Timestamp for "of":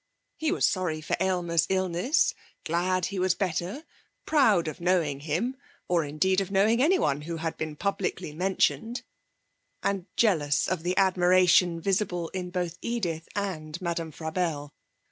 4.67-4.81, 6.41-6.49, 10.67-10.81